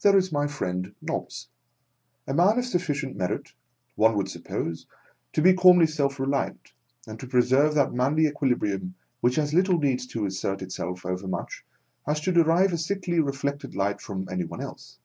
There 0.00 0.16
is 0.16 0.32
my 0.32 0.46
friend 0.46 0.94
Nobbs, 1.02 1.48
A 2.26 2.32
man 2.32 2.58
of 2.58 2.64
suf 2.64 2.80
ficient 2.80 3.14
merit, 3.14 3.52
one 3.94 4.16
would 4.16 4.30
suppose, 4.30 4.86
to 5.34 5.42
be 5.42 5.52
calmly 5.52 5.86
self 5.86 6.18
reliant, 6.18 6.72
and 7.06 7.20
to 7.20 7.26
preserve 7.26 7.74
that 7.74 7.92
manly 7.92 8.26
equi 8.26 8.50
librium 8.54 8.94
which 9.20 9.36
as 9.38 9.52
little 9.52 9.76
needs 9.78 10.06
to 10.06 10.24
assert 10.24 10.62
itself 10.62 11.04
overmuch, 11.04 11.62
as 12.06 12.22
to 12.22 12.32
derive 12.32 12.72
a 12.72 12.78
sickly 12.78 13.20
reflected 13.20 13.74
light 13.76 14.00
from 14.00 14.26
any 14.30 14.44
one 14.44 14.62
else. 14.62 14.98